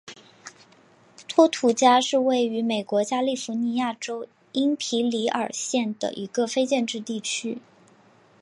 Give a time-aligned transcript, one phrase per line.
[1.27, 7.59] 托图加是位于美国加利福尼亚州因皮里尔县的一个非建制地区。